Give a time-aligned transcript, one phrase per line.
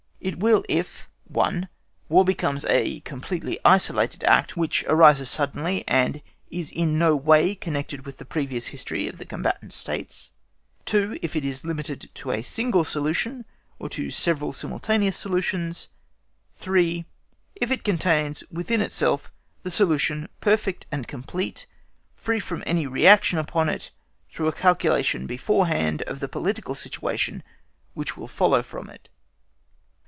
[0.23, 1.67] It will if, (1)
[2.07, 8.05] War becomes a completely isolated act, which arises suddenly, and is in no way connected
[8.05, 10.29] with the previous history of the combatant States.
[10.85, 13.45] (2) If it is limited to a single solution,
[13.79, 15.87] or to several simultaneous solutions.
[16.53, 17.03] (3)
[17.55, 19.31] If it contains within itself
[19.63, 21.65] the solution perfect and complete,
[22.13, 23.89] free from any reaction upon it,
[24.29, 27.41] through a calculation beforehand of the political situation
[27.95, 29.09] which will follow from it.